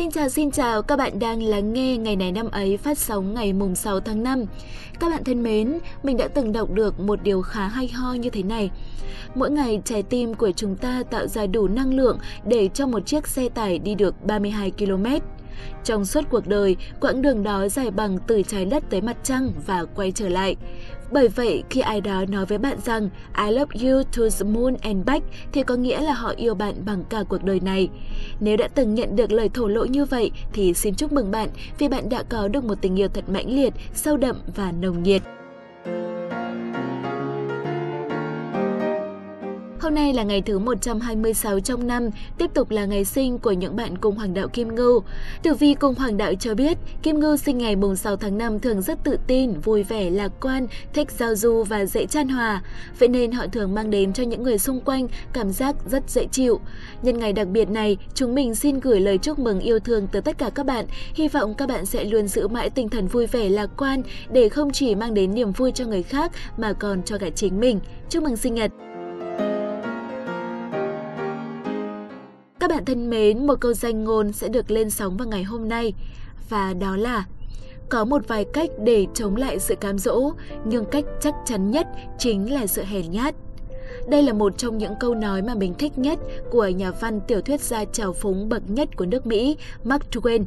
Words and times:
Xin 0.00 0.10
chào 0.10 0.28
xin 0.28 0.50
chào, 0.50 0.82
các 0.82 0.96
bạn 0.96 1.18
đang 1.18 1.42
lắng 1.42 1.72
nghe 1.72 1.96
ngày 1.96 2.16
này 2.16 2.32
năm 2.32 2.50
ấy 2.50 2.76
phát 2.76 2.98
sóng 2.98 3.34
ngày 3.34 3.52
mùng 3.52 3.74
6 3.74 4.00
tháng 4.00 4.22
5. 4.22 4.44
Các 5.00 5.10
bạn 5.10 5.24
thân 5.24 5.42
mến, 5.42 5.78
mình 6.02 6.16
đã 6.16 6.28
từng 6.28 6.52
đọc 6.52 6.70
được 6.70 7.00
một 7.00 7.22
điều 7.22 7.42
khá 7.42 7.68
hay 7.68 7.88
ho 7.88 8.12
như 8.12 8.30
thế 8.30 8.42
này. 8.42 8.70
Mỗi 9.34 9.50
ngày 9.50 9.80
trái 9.84 10.02
tim 10.02 10.34
của 10.34 10.52
chúng 10.52 10.76
ta 10.76 11.02
tạo 11.10 11.26
ra 11.26 11.46
đủ 11.46 11.68
năng 11.68 11.94
lượng 11.94 12.18
để 12.44 12.68
cho 12.74 12.86
một 12.86 13.06
chiếc 13.06 13.26
xe 13.26 13.48
tải 13.48 13.78
đi 13.78 13.94
được 13.94 14.26
32 14.26 14.70
km. 14.70 15.06
Trong 15.84 16.04
suốt 16.04 16.24
cuộc 16.30 16.46
đời, 16.46 16.76
quãng 17.00 17.22
đường 17.22 17.42
đó 17.42 17.68
dài 17.68 17.90
bằng 17.90 18.18
từ 18.26 18.42
trái 18.42 18.64
đất 18.64 18.84
tới 18.90 19.00
mặt 19.00 19.16
trăng 19.22 19.52
và 19.66 19.84
quay 19.94 20.12
trở 20.12 20.28
lại. 20.28 20.56
Bởi 21.12 21.28
vậy, 21.28 21.62
khi 21.70 21.80
ai 21.80 22.00
đó 22.00 22.24
nói 22.28 22.46
với 22.46 22.58
bạn 22.58 22.78
rằng 22.84 23.08
I 23.46 23.50
love 23.50 23.88
you 23.88 24.02
to 24.02 24.22
the 24.38 24.44
moon 24.44 24.76
and 24.82 25.06
back 25.06 25.24
thì 25.52 25.62
có 25.62 25.74
nghĩa 25.74 26.00
là 26.00 26.12
họ 26.12 26.32
yêu 26.36 26.54
bạn 26.54 26.74
bằng 26.86 27.04
cả 27.10 27.22
cuộc 27.28 27.44
đời 27.44 27.60
này. 27.60 27.88
Nếu 28.40 28.56
đã 28.56 28.68
từng 28.68 28.94
nhận 28.94 29.16
được 29.16 29.32
lời 29.32 29.48
thổ 29.48 29.68
lộ 29.68 29.84
như 29.84 30.04
vậy 30.04 30.30
thì 30.52 30.74
xin 30.74 30.94
chúc 30.94 31.12
mừng 31.12 31.30
bạn 31.30 31.48
vì 31.78 31.88
bạn 31.88 32.08
đã 32.08 32.22
có 32.22 32.48
được 32.48 32.64
một 32.64 32.74
tình 32.80 32.98
yêu 32.98 33.08
thật 33.08 33.24
mãnh 33.28 33.50
liệt, 33.50 33.74
sâu 33.94 34.16
đậm 34.16 34.36
và 34.56 34.72
nồng 34.72 35.02
nhiệt. 35.02 35.22
Hôm 39.90 39.94
nay 39.94 40.12
là 40.12 40.22
ngày 40.22 40.42
thứ 40.42 40.58
126 40.58 41.60
trong 41.60 41.86
năm, 41.86 42.10
tiếp 42.38 42.50
tục 42.54 42.70
là 42.70 42.84
ngày 42.84 43.04
sinh 43.04 43.38
của 43.38 43.52
những 43.52 43.76
bạn 43.76 43.98
cùng 43.98 44.16
hoàng 44.16 44.34
đạo 44.34 44.48
Kim 44.48 44.74
Ngưu. 44.74 45.02
Tử 45.42 45.54
vi 45.54 45.74
cùng 45.74 45.94
hoàng 45.94 46.16
đạo 46.16 46.32
cho 46.40 46.54
biết, 46.54 46.78
Kim 47.02 47.20
Ngưu 47.20 47.36
sinh 47.36 47.58
ngày 47.58 47.76
6 47.96 48.16
tháng 48.16 48.38
5 48.38 48.60
thường 48.60 48.82
rất 48.82 49.04
tự 49.04 49.18
tin, 49.26 49.60
vui 49.60 49.82
vẻ, 49.82 50.10
lạc 50.10 50.32
quan, 50.40 50.66
thích 50.92 51.10
giao 51.10 51.34
du 51.34 51.62
và 51.62 51.86
dễ 51.86 52.06
chan 52.06 52.28
hòa. 52.28 52.62
Vậy 52.98 53.08
nên 53.08 53.32
họ 53.32 53.46
thường 53.46 53.74
mang 53.74 53.90
đến 53.90 54.12
cho 54.12 54.22
những 54.22 54.42
người 54.42 54.58
xung 54.58 54.80
quanh 54.80 55.08
cảm 55.32 55.50
giác 55.50 55.76
rất 55.86 56.10
dễ 56.10 56.26
chịu. 56.32 56.60
Nhân 57.02 57.18
ngày 57.18 57.32
đặc 57.32 57.48
biệt 57.48 57.70
này, 57.70 57.96
chúng 58.14 58.34
mình 58.34 58.54
xin 58.54 58.80
gửi 58.80 59.00
lời 59.00 59.18
chúc 59.18 59.38
mừng 59.38 59.60
yêu 59.60 59.78
thương 59.78 60.06
tới 60.06 60.22
tất 60.22 60.38
cả 60.38 60.50
các 60.54 60.66
bạn. 60.66 60.86
Hy 61.14 61.28
vọng 61.28 61.54
các 61.54 61.68
bạn 61.68 61.86
sẽ 61.86 62.04
luôn 62.04 62.28
giữ 62.28 62.48
mãi 62.48 62.70
tinh 62.70 62.88
thần 62.88 63.06
vui 63.06 63.26
vẻ 63.26 63.48
lạc 63.48 63.70
quan 63.76 64.02
để 64.32 64.48
không 64.48 64.70
chỉ 64.70 64.94
mang 64.94 65.14
đến 65.14 65.34
niềm 65.34 65.52
vui 65.52 65.72
cho 65.72 65.84
người 65.84 66.02
khác 66.02 66.32
mà 66.56 66.72
còn 66.72 67.02
cho 67.02 67.18
cả 67.18 67.30
chính 67.30 67.60
mình. 67.60 67.80
Chúc 68.08 68.22
mừng 68.22 68.36
sinh 68.36 68.54
nhật! 68.54 68.70
Bạn 72.80 72.84
thân 72.84 73.10
mến, 73.10 73.46
một 73.46 73.54
câu 73.60 73.72
danh 73.72 74.04
ngôn 74.04 74.32
sẽ 74.32 74.48
được 74.48 74.70
lên 74.70 74.90
sóng 74.90 75.16
vào 75.16 75.28
ngày 75.28 75.42
hôm 75.42 75.68
nay 75.68 75.94
và 76.48 76.74
đó 76.74 76.96
là 76.96 77.24
có 77.88 78.04
một 78.04 78.28
vài 78.28 78.44
cách 78.52 78.70
để 78.84 79.06
chống 79.14 79.36
lại 79.36 79.58
sự 79.58 79.74
cám 79.74 79.98
dỗ, 79.98 80.32
nhưng 80.64 80.84
cách 80.84 81.04
chắc 81.20 81.34
chắn 81.46 81.70
nhất 81.70 81.86
chính 82.18 82.52
là 82.52 82.66
sự 82.66 82.82
hèn 82.84 83.10
nhát. 83.10 83.34
Đây 84.08 84.22
là 84.22 84.32
một 84.32 84.58
trong 84.58 84.78
những 84.78 84.92
câu 85.00 85.14
nói 85.14 85.42
mà 85.42 85.54
mình 85.54 85.74
thích 85.74 85.98
nhất 85.98 86.18
của 86.50 86.68
nhà 86.68 86.90
văn 86.90 87.20
tiểu 87.20 87.40
thuyết 87.40 87.60
gia 87.60 87.84
trào 87.84 88.12
phúng 88.12 88.48
bậc 88.48 88.70
nhất 88.70 88.96
của 88.96 89.06
nước 89.06 89.26
Mỹ, 89.26 89.56
Mark 89.84 90.02
Twain. 90.10 90.44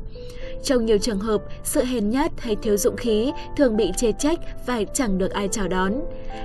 Trong 0.63 0.85
nhiều 0.85 0.97
trường 0.97 1.19
hợp, 1.19 1.41
sự 1.63 1.83
hèn 1.83 2.09
nhát 2.09 2.41
hay 2.41 2.55
thiếu 2.55 2.77
dũng 2.77 2.97
khí 2.97 3.31
thường 3.57 3.77
bị 3.77 3.91
chê 3.97 4.11
trách 4.11 4.39
và 4.67 4.83
chẳng 4.93 5.17
được 5.17 5.31
ai 5.31 5.47
chào 5.47 5.67
đón. 5.67 5.93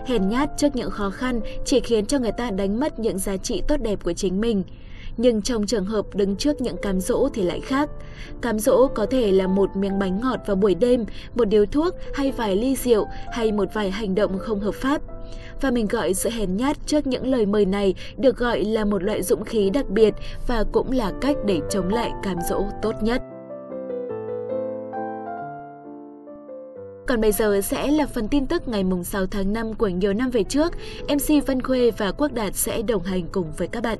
Hèn 0.06 0.28
nhát 0.28 0.50
trước 0.56 0.76
những 0.76 0.90
khó 0.90 1.10
khăn 1.10 1.40
chỉ 1.64 1.80
khiến 1.80 2.06
cho 2.06 2.18
người 2.18 2.32
ta 2.32 2.50
đánh 2.50 2.80
mất 2.80 2.98
những 2.98 3.18
giá 3.18 3.36
trị 3.36 3.62
tốt 3.68 3.76
đẹp 3.82 4.04
của 4.04 4.12
chính 4.12 4.40
mình. 4.40 4.62
Nhưng 5.18 5.42
trong 5.42 5.66
trường 5.66 5.84
hợp 5.84 6.06
đứng 6.14 6.36
trước 6.36 6.60
những 6.60 6.76
cám 6.76 7.00
dỗ 7.00 7.28
thì 7.34 7.42
lại 7.42 7.60
khác. 7.60 7.90
Cám 8.40 8.58
dỗ 8.58 8.88
có 8.94 9.06
thể 9.06 9.32
là 9.32 9.46
một 9.46 9.76
miếng 9.76 9.98
bánh 9.98 10.20
ngọt 10.20 10.40
vào 10.46 10.56
buổi 10.56 10.74
đêm, 10.74 11.04
một 11.34 11.44
điếu 11.44 11.66
thuốc 11.66 11.94
hay 12.14 12.32
vài 12.32 12.56
ly 12.56 12.76
rượu 12.76 13.06
hay 13.32 13.52
một 13.52 13.68
vài 13.74 13.90
hành 13.90 14.14
động 14.14 14.38
không 14.38 14.60
hợp 14.60 14.74
pháp. 14.74 15.02
Và 15.60 15.70
mình 15.70 15.86
gọi 15.86 16.14
sự 16.14 16.30
hèn 16.30 16.56
nhát 16.56 16.76
trước 16.86 17.06
những 17.06 17.26
lời 17.26 17.46
mời 17.46 17.64
này 17.64 17.94
được 18.16 18.36
gọi 18.36 18.64
là 18.64 18.84
một 18.84 19.02
loại 19.02 19.22
dũng 19.22 19.44
khí 19.44 19.70
đặc 19.70 19.90
biệt 19.90 20.14
và 20.46 20.64
cũng 20.72 20.90
là 20.90 21.12
cách 21.20 21.36
để 21.46 21.60
chống 21.70 21.88
lại 21.88 22.12
cám 22.22 22.36
dỗ 22.48 22.64
tốt 22.82 22.94
nhất. 23.02 23.22
Còn 27.06 27.20
bây 27.20 27.32
giờ 27.32 27.60
sẽ 27.60 27.90
là 27.90 28.06
phần 28.06 28.28
tin 28.28 28.46
tức 28.46 28.68
ngày 28.68 28.84
mùng 28.84 29.04
6 29.04 29.26
tháng 29.26 29.52
5 29.52 29.74
của 29.74 29.88
nhiều 29.88 30.12
năm 30.12 30.30
về 30.30 30.44
trước. 30.44 30.72
MC 31.08 31.46
Văn 31.46 31.62
Khuê 31.62 31.90
và 31.90 32.12
Quốc 32.12 32.32
Đạt 32.32 32.56
sẽ 32.56 32.82
đồng 32.82 33.02
hành 33.02 33.26
cùng 33.32 33.52
với 33.56 33.68
các 33.68 33.82
bạn. 33.82 33.98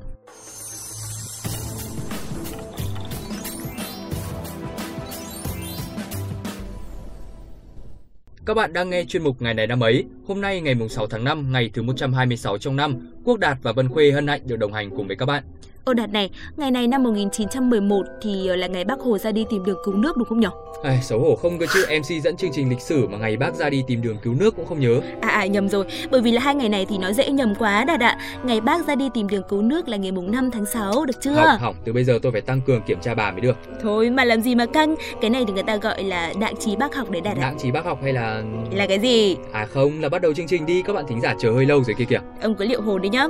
Các 8.49 8.55
bạn 8.55 8.73
đang 8.73 8.91
nghe 8.91 9.05
chuyên 9.05 9.23
mục 9.23 9.43
Ngày 9.43 9.55
này 9.55 9.67
năm 9.67 9.81
ấy. 9.81 10.05
Hôm 10.27 10.41
nay 10.41 10.61
ngày 10.61 10.75
6 10.91 11.07
tháng 11.07 11.25
5, 11.25 11.53
ngày 11.53 11.71
thứ 11.75 11.83
126 11.83 12.59
trong 12.59 12.77
năm, 12.77 13.11
Quốc 13.25 13.39
Đạt 13.39 13.59
và 13.63 13.73
Vân 13.73 13.89
Khuê 13.89 14.11
hân 14.11 14.27
hạnh 14.27 14.41
được 14.45 14.57
đồng 14.57 14.73
hành 14.73 14.91
cùng 14.91 15.07
với 15.07 15.17
các 15.17 15.27
bạn. 15.27 15.45
Ô 15.89 15.95
Đạt 15.95 16.13
này, 16.13 16.31
ngày 16.57 16.71
này 16.71 16.87
năm 16.87 17.03
1911 17.03 18.07
thì 18.23 18.47
ờ, 18.47 18.57
là 18.57 18.67
ngày 18.67 18.85
Bác 18.85 19.01
Hồ 19.01 19.19
ra 19.19 19.33
đi 19.33 19.45
tìm 19.51 19.65
đường 19.65 19.79
cứu 19.85 19.95
nước 19.95 20.17
đúng 20.17 20.29
không 20.29 20.41
nhỉ? 20.41 20.47
À, 20.83 20.99
xấu 21.03 21.21
hổ 21.21 21.37
không 21.37 21.59
cơ 21.59 21.67
chứ 21.75 21.87
MC 22.01 22.23
dẫn 22.25 22.37
chương 22.37 22.51
trình 22.53 22.71
lịch 22.71 22.81
sử 22.81 23.09
mà 23.09 23.19
ngày 23.19 23.37
bác 23.37 23.55
ra 23.55 23.71
đi 23.71 23.85
tìm 23.87 24.03
đường 24.03 24.17
cứu 24.23 24.35
nước 24.35 24.57
cũng 24.57 24.67
không 24.67 24.81
nhớ. 24.81 25.01
À, 25.21 25.29
à 25.29 25.47
nhầm 25.47 25.69
rồi, 25.69 25.85
bởi 26.11 26.21
vì 26.21 26.33
là 26.33 26.41
hai 26.41 26.55
ngày 26.55 26.69
này 26.69 26.87
thì 26.89 26.99
nó 26.99 27.13
dễ 27.13 27.31
nhầm 27.31 27.55
quá 27.59 27.85
Đạt 27.85 28.01
ạ. 28.01 28.19
Ngày 28.45 28.61
bác 28.61 28.87
ra 28.87 28.95
đi 28.95 29.09
tìm 29.15 29.29
đường 29.29 29.43
cứu 29.49 29.63
nước 29.63 29.89
là 29.89 29.97
ngày 29.97 30.13
mùng 30.13 30.31
5 30.31 30.51
tháng 30.51 30.67
6 30.67 31.05
được 31.05 31.17
chưa? 31.21 31.35
Hỏng, 31.35 31.59
hỏng, 31.61 31.75
từ 31.85 31.93
bây 31.93 32.05
giờ 32.05 32.19
tôi 32.23 32.33
phải 32.33 32.41
tăng 32.41 32.61
cường 32.61 32.83
kiểm 32.83 33.01
tra 33.01 33.15
bà 33.15 33.31
mới 33.31 33.41
được. 33.41 33.57
Thôi 33.83 34.11
mà 34.11 34.25
làm 34.25 34.43
gì 34.43 34.55
mà 34.55 34.67
căng, 34.67 34.95
cái 35.21 35.31
này 35.31 35.45
thì 35.47 35.53
người 35.53 35.63
ta 35.63 35.77
gọi 35.77 36.03
là 36.03 36.33
đạng 36.41 36.55
trí 36.57 36.77
bác 36.77 36.95
học 36.95 37.11
đấy 37.11 37.21
Đạt 37.21 37.37
ạ. 37.37 37.41
Đạng 37.41 37.59
trí 37.59 37.71
bác 37.71 37.85
học 37.85 37.99
hay 38.03 38.13
là... 38.13 38.43
Là 38.73 38.87
cái 38.87 38.99
gì? 38.99 39.37
À 39.53 39.67
không, 39.67 40.01
là 40.01 40.09
bắt 40.09 40.23
đầu 40.23 40.35
chương 40.35 40.47
trình 40.47 40.67
đi, 40.67 40.83
các 40.83 40.93
bạn 40.93 41.05
thính 41.09 41.21
giả 41.21 41.35
chờ 41.41 41.53
hơi 41.53 41.67
lâu 41.67 41.85
rồi 41.85 41.95
kia 41.99 42.05
kìa. 42.05 42.21
Ông 42.43 42.55
cứ 42.55 42.65
liệu 42.65 42.83
hồn 42.83 43.03
đấy 43.03 43.11
nhá. 43.11 43.27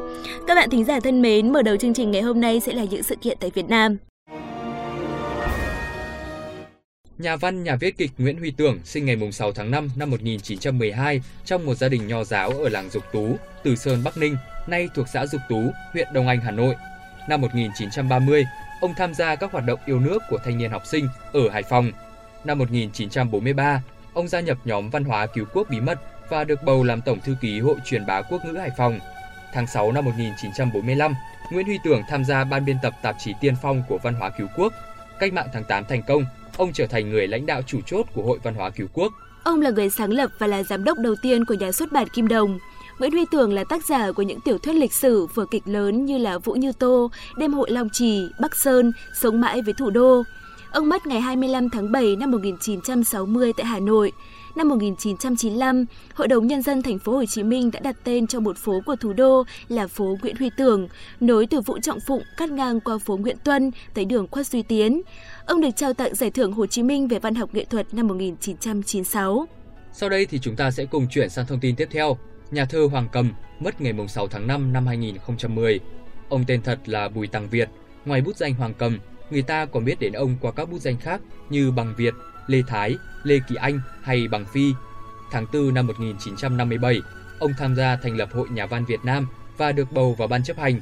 Các 0.46 0.54
bạn 0.54 0.70
thính 0.70 0.84
giả 0.84 1.00
thân 1.00 1.22
mến, 1.22 1.52
mở 1.52 1.62
đầu 1.62 1.76
chương 1.76 1.94
trình 1.94 2.10
ngày 2.10 2.22
hôm 2.22 2.40
nay 2.40 2.60
sẽ 2.60 2.72
là 2.72 2.84
những 2.84 3.02
sự 3.02 3.16
kiện 3.16 3.38
tại 3.40 3.50
Việt 3.54 3.68
Nam. 3.68 3.96
Nhà 7.18 7.36
văn, 7.36 7.64
nhà 7.64 7.76
viết 7.76 7.98
kịch 7.98 8.10
Nguyễn 8.18 8.38
Huy 8.38 8.50
Tưởng 8.50 8.78
sinh 8.84 9.06
ngày 9.06 9.32
6 9.32 9.52
tháng 9.52 9.70
5 9.70 9.90
năm 9.96 10.10
1912 10.10 11.20
trong 11.44 11.66
một 11.66 11.74
gia 11.74 11.88
đình 11.88 12.06
nho 12.06 12.24
giáo 12.24 12.50
ở 12.50 12.68
làng 12.68 12.90
Dục 12.90 13.02
Tú, 13.12 13.36
Từ 13.62 13.76
Sơn, 13.76 14.04
Bắc 14.04 14.16
Ninh, 14.16 14.36
nay 14.66 14.88
thuộc 14.94 15.06
xã 15.12 15.26
Dục 15.26 15.40
Tú, 15.48 15.62
huyện 15.92 16.08
Đông 16.14 16.28
Anh, 16.28 16.40
Hà 16.40 16.50
Nội. 16.50 16.74
Năm 17.28 17.40
1930, 17.40 18.44
ông 18.80 18.94
tham 18.96 19.14
gia 19.14 19.34
các 19.34 19.52
hoạt 19.52 19.64
động 19.66 19.78
yêu 19.86 20.00
nước 20.00 20.22
của 20.30 20.38
thanh 20.44 20.58
niên 20.58 20.70
học 20.70 20.82
sinh 20.86 21.08
ở 21.32 21.48
Hải 21.48 21.62
Phòng. 21.62 21.90
Năm 22.44 22.58
1943, 22.58 23.82
ông 24.14 24.28
gia 24.28 24.40
nhập 24.40 24.58
nhóm 24.64 24.90
văn 24.90 25.04
hóa 25.04 25.26
cứu 25.26 25.44
quốc 25.54 25.66
bí 25.70 25.80
mật 25.80 25.98
và 26.30 26.44
được 26.44 26.62
bầu 26.62 26.84
làm 26.84 27.00
tổng 27.00 27.20
thư 27.20 27.34
ký 27.40 27.60
Hội 27.60 27.76
truyền 27.84 28.06
bá 28.06 28.22
quốc 28.22 28.44
ngữ 28.44 28.58
Hải 28.58 28.70
Phòng. 28.76 28.98
Tháng 29.52 29.66
6 29.66 29.92
năm 29.92 30.04
1945, 30.04 31.14
Nguyễn 31.50 31.66
Huy 31.66 31.78
Tưởng 31.84 32.02
tham 32.08 32.24
gia 32.24 32.44
ban 32.44 32.64
biên 32.64 32.76
tập 32.82 32.94
tạp 33.02 33.16
chí 33.18 33.32
Tiên 33.40 33.54
Phong 33.62 33.82
của 33.88 33.98
Văn 34.02 34.14
hóa 34.14 34.30
Cứu 34.30 34.46
Quốc. 34.56 34.72
Cách 35.20 35.32
mạng 35.32 35.48
tháng 35.52 35.64
8 35.64 35.84
thành 35.84 36.02
công, 36.02 36.24
ông 36.56 36.72
trở 36.72 36.86
thành 36.86 37.10
người 37.10 37.28
lãnh 37.28 37.46
đạo 37.46 37.62
chủ 37.62 37.80
chốt 37.86 38.06
của 38.14 38.22
Hội 38.22 38.38
Văn 38.42 38.54
hóa 38.54 38.70
Cứu 38.70 38.86
Quốc. 38.92 39.12
Ông 39.44 39.60
là 39.60 39.70
người 39.70 39.90
sáng 39.90 40.10
lập 40.10 40.30
và 40.38 40.46
là 40.46 40.62
giám 40.62 40.84
đốc 40.84 40.98
đầu 40.98 41.14
tiên 41.22 41.44
của 41.44 41.54
nhà 41.54 41.72
xuất 41.72 41.92
bản 41.92 42.08
Kim 42.08 42.28
Đồng. 42.28 42.58
Nguyễn 42.98 43.12
Huy 43.12 43.24
Tưởng 43.30 43.52
là 43.52 43.64
tác 43.64 43.84
giả 43.86 44.12
của 44.12 44.22
những 44.22 44.40
tiểu 44.40 44.58
thuyết 44.58 44.72
lịch 44.72 44.92
sử, 44.92 45.26
vở 45.34 45.46
kịch 45.50 45.62
lớn 45.66 46.04
như 46.04 46.18
là 46.18 46.38
Vũ 46.38 46.52
Như 46.52 46.72
Tô, 46.72 47.10
Đêm 47.36 47.52
hội 47.52 47.70
Long 47.70 47.88
Trì, 47.90 48.28
Bắc 48.40 48.56
Sơn, 48.56 48.92
Sống 49.20 49.40
mãi 49.40 49.62
với 49.62 49.74
thủ 49.74 49.90
đô. 49.90 50.22
Ông 50.70 50.88
mất 50.88 51.06
ngày 51.06 51.20
25 51.20 51.70
tháng 51.70 51.92
7 51.92 52.16
năm 52.16 52.30
1960 52.30 53.52
tại 53.56 53.66
Hà 53.66 53.80
Nội. 53.80 54.12
Năm 54.56 54.68
1995, 54.68 55.84
Hội 56.14 56.28
đồng 56.28 56.46
nhân 56.46 56.62
dân 56.62 56.82
thành 56.82 56.98
phố 56.98 57.12
Hồ 57.12 57.24
Chí 57.24 57.42
Minh 57.42 57.70
đã 57.70 57.80
đặt 57.80 57.96
tên 58.04 58.26
cho 58.26 58.40
một 58.40 58.56
phố 58.58 58.80
của 58.86 58.96
thủ 58.96 59.12
đô 59.12 59.44
là 59.68 59.86
phố 59.86 60.16
Nguyễn 60.22 60.36
Huy 60.36 60.50
Tưởng, 60.56 60.88
nối 61.20 61.46
từ 61.46 61.60
Vũ 61.60 61.78
Trọng 61.78 62.00
Phụng 62.00 62.22
cắt 62.36 62.50
ngang 62.50 62.80
qua 62.80 62.98
phố 62.98 63.16
Nguyễn 63.16 63.36
Tuân 63.44 63.70
tới 63.94 64.04
đường 64.04 64.26
Khuất 64.30 64.46
Duy 64.46 64.62
Tiến. 64.62 65.02
Ông 65.46 65.60
được 65.60 65.70
trao 65.76 65.94
tặng 65.94 66.14
giải 66.14 66.30
thưởng 66.30 66.52
Hồ 66.52 66.66
Chí 66.66 66.82
Minh 66.82 67.08
về 67.08 67.18
văn 67.18 67.34
học 67.34 67.54
nghệ 67.54 67.64
thuật 67.64 67.94
năm 67.94 68.06
1996. 68.08 69.46
Sau 69.92 70.08
đây 70.08 70.26
thì 70.26 70.38
chúng 70.38 70.56
ta 70.56 70.70
sẽ 70.70 70.84
cùng 70.84 71.06
chuyển 71.08 71.28
sang 71.28 71.46
thông 71.46 71.60
tin 71.60 71.76
tiếp 71.76 71.88
theo. 71.90 72.18
Nhà 72.50 72.64
thơ 72.64 72.88
Hoàng 72.90 73.08
Cầm 73.12 73.32
mất 73.60 73.80
ngày 73.80 73.92
6 74.08 74.28
tháng 74.28 74.46
5 74.46 74.72
năm 74.72 74.86
2010. 74.86 75.80
Ông 76.28 76.44
tên 76.46 76.62
thật 76.62 76.78
là 76.86 77.08
Bùi 77.08 77.26
Tăng 77.26 77.48
Việt. 77.48 77.68
Ngoài 78.04 78.20
bút 78.20 78.36
danh 78.36 78.54
Hoàng 78.54 78.74
Cầm, 78.78 78.98
người 79.30 79.42
ta 79.42 79.66
còn 79.66 79.84
biết 79.84 80.00
đến 80.00 80.12
ông 80.12 80.36
qua 80.40 80.52
các 80.52 80.70
bút 80.70 80.78
danh 80.78 80.96
khác 80.96 81.20
như 81.50 81.70
Bằng 81.70 81.94
Việt, 81.96 82.14
Lê 82.48 82.62
Thái, 82.66 82.96
Lê 83.22 83.38
Kỳ 83.48 83.54
Anh 83.54 83.80
hay 84.02 84.28
Bằng 84.28 84.44
Phi. 84.52 84.72
Tháng 85.30 85.46
4 85.52 85.74
năm 85.74 85.86
1957, 85.86 87.00
ông 87.38 87.52
tham 87.58 87.76
gia 87.76 87.96
thành 87.96 88.16
lập 88.16 88.28
Hội 88.32 88.48
Nhà 88.48 88.66
văn 88.66 88.84
Việt 88.84 89.00
Nam 89.04 89.26
và 89.56 89.72
được 89.72 89.92
bầu 89.92 90.14
vào 90.18 90.28
ban 90.28 90.44
chấp 90.44 90.58
hành. 90.58 90.80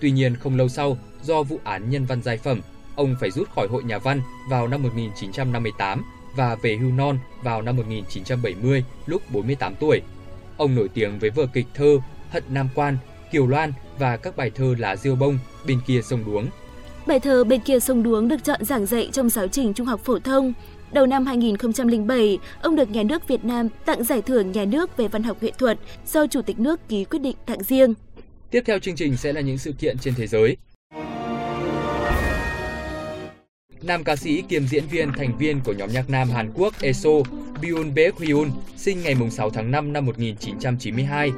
Tuy 0.00 0.10
nhiên 0.10 0.36
không 0.36 0.56
lâu 0.56 0.68
sau, 0.68 0.98
do 1.22 1.42
vụ 1.42 1.60
án 1.64 1.90
nhân 1.90 2.06
văn 2.06 2.22
giai 2.22 2.38
phẩm, 2.38 2.60
ông 2.96 3.16
phải 3.20 3.30
rút 3.30 3.50
khỏi 3.54 3.68
Hội 3.68 3.84
Nhà 3.84 3.98
văn 3.98 4.20
vào 4.50 4.68
năm 4.68 4.82
1958 4.82 6.02
và 6.36 6.54
về 6.54 6.76
hưu 6.76 6.90
non 6.90 7.18
vào 7.42 7.62
năm 7.62 7.76
1970 7.76 8.84
lúc 9.06 9.22
48 9.32 9.74
tuổi. 9.74 10.02
Ông 10.56 10.74
nổi 10.74 10.88
tiếng 10.88 11.18
với 11.18 11.30
vở 11.30 11.46
kịch 11.52 11.66
thơ 11.74 11.98
Hận 12.30 12.42
Nam 12.48 12.68
Quan, 12.74 12.98
Kiều 13.32 13.46
Loan 13.46 13.72
và 13.98 14.16
các 14.16 14.36
bài 14.36 14.50
thơ 14.54 14.74
lá 14.78 14.96
Diêu 14.96 15.16
Bông, 15.16 15.38
Bên 15.66 15.80
kia 15.86 16.00
sông 16.02 16.24
Đuống. 16.26 16.46
Bài 17.06 17.20
thơ 17.20 17.44
Bên 17.44 17.60
kia 17.60 17.80
sông 17.80 18.02
Đuống 18.02 18.28
được 18.28 18.44
chọn 18.44 18.64
giảng 18.64 18.86
dạy 18.86 19.10
trong 19.12 19.30
giáo 19.30 19.48
trình 19.48 19.74
trung 19.74 19.86
học 19.86 20.00
phổ 20.04 20.18
thông. 20.18 20.52
Đầu 20.92 21.06
năm 21.06 21.26
2007, 21.26 22.38
ông 22.62 22.76
được 22.76 22.90
Nhà 22.90 23.02
nước 23.02 23.28
Việt 23.28 23.44
Nam 23.44 23.68
tặng 23.84 24.04
giải 24.04 24.22
thưởng 24.22 24.52
Nhà 24.52 24.64
nước 24.64 24.96
về 24.96 25.08
văn 25.08 25.22
học 25.22 25.36
nghệ 25.40 25.52
thuật 25.58 25.78
do 26.06 26.26
Chủ 26.26 26.42
tịch 26.42 26.58
nước 26.58 26.88
ký 26.88 27.04
quyết 27.04 27.18
định 27.18 27.36
tặng 27.46 27.62
riêng. 27.62 27.94
Tiếp 28.50 28.62
theo 28.66 28.78
chương 28.78 28.96
trình 28.96 29.16
sẽ 29.16 29.32
là 29.32 29.40
những 29.40 29.58
sự 29.58 29.72
kiện 29.78 29.98
trên 29.98 30.14
thế 30.16 30.26
giới. 30.26 30.56
nam 33.82 34.04
ca 34.04 34.16
sĩ 34.16 34.42
kiêm 34.42 34.66
diễn 34.66 34.84
viên 34.90 35.12
thành 35.12 35.38
viên 35.38 35.60
của 35.64 35.72
nhóm 35.72 35.92
nhạc 35.92 36.10
nam 36.10 36.30
Hàn 36.30 36.52
Quốc 36.54 36.74
ESO 36.80 37.10
Byun 37.62 37.94
Baekhyun 37.94 38.50
sinh 38.76 39.02
ngày 39.02 39.14
6 39.30 39.50
tháng 39.50 39.70
5 39.70 39.92
năm 39.92 40.06
1992. 40.06 41.30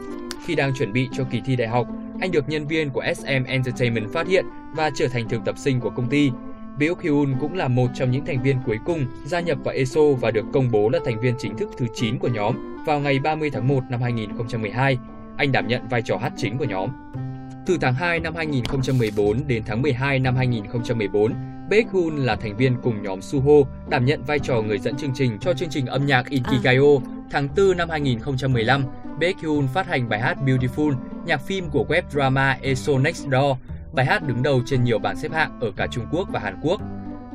Khi 0.46 0.54
đang 0.54 0.72
chuẩn 0.78 0.92
bị 0.92 1.08
cho 1.16 1.24
kỳ 1.30 1.40
thi 1.46 1.56
đại 1.56 1.68
học, 1.68 1.86
anh 2.20 2.32
được 2.32 2.48
nhân 2.48 2.66
viên 2.66 2.90
của 2.90 3.04
SM 3.16 3.44
Entertainment 3.46 4.12
phát 4.12 4.26
hiện 4.26 4.44
và 4.76 4.90
trở 4.96 5.08
thành 5.08 5.28
thực 5.28 5.40
tập 5.44 5.54
sinh 5.58 5.80
của 5.80 5.90
công 5.90 6.08
ty. 6.10 6.30
Baekhyun 6.78 7.34
cũng 7.40 7.54
là 7.54 7.68
một 7.68 7.90
trong 7.94 8.10
những 8.10 8.24
thành 8.24 8.42
viên 8.42 8.56
cuối 8.66 8.78
cùng 8.84 9.06
gia 9.24 9.40
nhập 9.40 9.58
vào 9.64 9.74
ESO 9.74 10.00
và 10.20 10.30
được 10.30 10.44
công 10.52 10.70
bố 10.70 10.88
là 10.88 10.98
thành 11.04 11.20
viên 11.20 11.34
chính 11.38 11.56
thức 11.56 11.70
thứ 11.78 11.86
9 11.94 12.18
của 12.18 12.28
nhóm 12.28 12.84
vào 12.86 13.00
ngày 13.00 13.18
30 13.18 13.50
tháng 13.50 13.68
1 13.68 13.80
năm 13.90 14.02
2012. 14.02 14.98
Anh 15.36 15.52
đảm 15.52 15.68
nhận 15.68 15.88
vai 15.88 16.02
trò 16.02 16.16
hát 16.16 16.32
chính 16.36 16.58
của 16.58 16.64
nhóm. 16.64 16.90
Từ 17.66 17.78
tháng 17.80 17.94
2 17.94 18.20
năm 18.20 18.34
2014 18.34 19.40
đến 19.46 19.62
tháng 19.66 19.82
12 19.82 20.18
năm 20.18 20.36
2014, 20.36 21.32
Baekhyun 21.70 22.16
là 22.16 22.36
thành 22.36 22.56
viên 22.56 22.76
cùng 22.82 23.02
nhóm 23.02 23.22
Suho, 23.22 23.70
đảm 23.88 24.04
nhận 24.04 24.24
vai 24.24 24.38
trò 24.38 24.62
người 24.62 24.78
dẫn 24.78 24.96
chương 24.96 25.14
trình 25.14 25.38
cho 25.40 25.54
chương 25.54 25.68
trình 25.68 25.86
âm 25.86 26.06
nhạc 26.06 26.28
Inkigayo. 26.28 26.98
À. 26.98 27.06
Tháng 27.30 27.48
4 27.56 27.76
năm 27.76 27.90
2015, 27.90 28.84
Baekhyun 29.20 29.68
phát 29.74 29.86
hành 29.86 30.08
bài 30.08 30.20
hát 30.20 30.38
Beautiful, 30.46 30.94
nhạc 31.26 31.40
phim 31.46 31.70
của 31.70 31.84
web 31.88 32.02
drama 32.10 32.58
ESO 32.62 32.98
Next 32.98 33.26
Door. 33.32 33.56
Bài 33.92 34.06
hát 34.06 34.22
đứng 34.26 34.42
đầu 34.42 34.62
trên 34.66 34.84
nhiều 34.84 34.98
bảng 34.98 35.16
xếp 35.16 35.32
hạng 35.32 35.60
ở 35.60 35.70
cả 35.76 35.86
Trung 35.90 36.06
Quốc 36.12 36.28
và 36.32 36.40
Hàn 36.40 36.60
Quốc. 36.62 36.80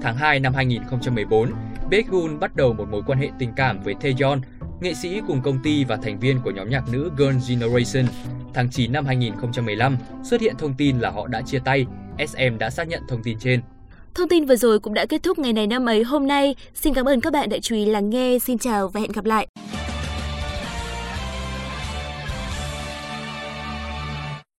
Tháng 0.01 0.17
2 0.17 0.39
năm 0.39 0.53
2014, 0.53 1.51
Baekhyun 1.91 2.39
bắt 2.39 2.55
đầu 2.55 2.73
một 2.73 2.85
mối 2.91 3.01
quan 3.07 3.19
hệ 3.19 3.29
tình 3.39 3.53
cảm 3.55 3.83
với 3.83 3.95
Taeyeon, 4.01 4.39
nghệ 4.81 4.93
sĩ 4.93 5.21
cùng 5.27 5.41
công 5.41 5.59
ty 5.63 5.83
và 5.83 5.95
thành 5.95 6.19
viên 6.19 6.39
của 6.43 6.51
nhóm 6.51 6.69
nhạc 6.69 6.83
nữ 6.91 7.11
Girl 7.17 7.37
Generation. 7.49 8.05
Tháng 8.53 8.69
9 8.69 8.91
năm 8.91 9.05
2015, 9.05 9.97
xuất 10.23 10.41
hiện 10.41 10.55
thông 10.57 10.73
tin 10.73 10.99
là 10.99 11.09
họ 11.09 11.27
đã 11.27 11.41
chia 11.41 11.59
tay. 11.59 11.85
SM 12.27 12.57
đã 12.59 12.69
xác 12.69 12.87
nhận 12.87 13.01
thông 13.07 13.23
tin 13.23 13.39
trên. 13.39 13.61
Thông 14.13 14.29
tin 14.29 14.45
vừa 14.45 14.55
rồi 14.55 14.79
cũng 14.79 14.93
đã 14.93 15.05
kết 15.05 15.23
thúc 15.23 15.39
ngày 15.39 15.53
này 15.53 15.67
năm 15.67 15.85
ấy 15.85 16.03
hôm 16.03 16.27
nay. 16.27 16.55
Xin 16.73 16.93
cảm 16.93 17.05
ơn 17.05 17.21
các 17.21 17.33
bạn 17.33 17.49
đã 17.49 17.57
chú 17.61 17.75
ý 17.75 17.85
lắng 17.85 18.09
nghe. 18.09 18.39
Xin 18.39 18.57
chào 18.57 18.87
và 18.87 19.01
hẹn 19.01 19.11
gặp 19.11 19.25
lại. 19.25 19.47